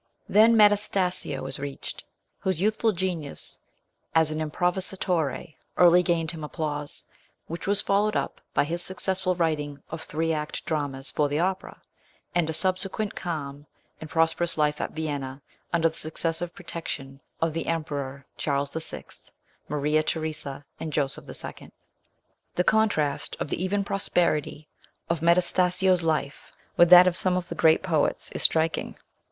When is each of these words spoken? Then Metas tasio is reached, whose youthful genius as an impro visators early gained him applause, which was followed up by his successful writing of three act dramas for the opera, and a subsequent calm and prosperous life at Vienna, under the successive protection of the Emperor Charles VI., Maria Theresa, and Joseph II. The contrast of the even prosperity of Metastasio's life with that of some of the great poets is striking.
Then 0.27 0.57
Metas 0.57 0.89
tasio 0.89 1.47
is 1.47 1.59
reached, 1.59 2.03
whose 2.39 2.59
youthful 2.59 2.91
genius 2.91 3.59
as 4.15 4.31
an 4.31 4.39
impro 4.39 4.73
visators 4.73 5.53
early 5.77 6.01
gained 6.01 6.31
him 6.31 6.43
applause, 6.43 7.05
which 7.45 7.67
was 7.67 7.81
followed 7.81 8.15
up 8.15 8.41
by 8.55 8.63
his 8.63 8.81
successful 8.81 9.35
writing 9.35 9.83
of 9.91 10.01
three 10.01 10.33
act 10.33 10.65
dramas 10.65 11.11
for 11.11 11.29
the 11.29 11.37
opera, 11.37 11.79
and 12.33 12.49
a 12.49 12.51
subsequent 12.51 13.13
calm 13.13 13.67
and 13.99 14.09
prosperous 14.09 14.57
life 14.57 14.81
at 14.81 14.93
Vienna, 14.93 15.43
under 15.71 15.87
the 15.89 15.93
successive 15.93 16.55
protection 16.55 17.21
of 17.39 17.53
the 17.53 17.67
Emperor 17.67 18.25
Charles 18.37 18.71
VI., 18.71 19.05
Maria 19.67 20.01
Theresa, 20.01 20.65
and 20.79 20.91
Joseph 20.91 21.29
II. 21.29 21.71
The 22.55 22.63
contrast 22.63 23.35
of 23.39 23.49
the 23.49 23.63
even 23.63 23.83
prosperity 23.83 24.67
of 25.11 25.21
Metastasio's 25.21 26.01
life 26.01 26.51
with 26.75 26.89
that 26.89 27.05
of 27.05 27.15
some 27.15 27.37
of 27.37 27.49
the 27.49 27.53
great 27.53 27.83
poets 27.83 28.31
is 28.31 28.41
striking. 28.41 28.97